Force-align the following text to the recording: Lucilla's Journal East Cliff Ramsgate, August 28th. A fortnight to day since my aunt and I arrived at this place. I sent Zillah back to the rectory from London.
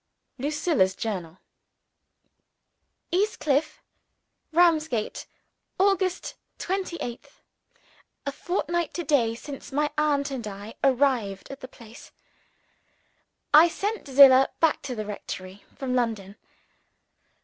Lucilla's 0.39 0.95
Journal 0.95 1.37
East 3.11 3.39
Cliff 3.39 3.83
Ramsgate, 4.51 5.27
August 5.79 6.33
28th. 6.57 7.29
A 8.25 8.31
fortnight 8.31 8.95
to 8.95 9.03
day 9.03 9.35
since 9.35 9.71
my 9.71 9.91
aunt 9.99 10.31
and 10.31 10.47
I 10.47 10.73
arrived 10.83 11.51
at 11.51 11.59
this 11.59 11.69
place. 11.69 12.11
I 13.53 13.67
sent 13.67 14.07
Zillah 14.07 14.49
back 14.59 14.81
to 14.81 14.95
the 14.95 15.05
rectory 15.05 15.63
from 15.75 15.93
London. 15.93 16.35